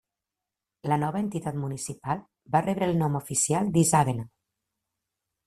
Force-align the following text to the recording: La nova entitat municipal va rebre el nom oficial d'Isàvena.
La 0.91 0.95
nova 1.03 1.21
entitat 1.25 1.59
municipal 1.65 2.23
va 2.57 2.63
rebre 2.69 2.89
el 2.93 2.97
nom 3.03 3.19
oficial 3.21 3.71
d'Isàvena. 3.77 4.27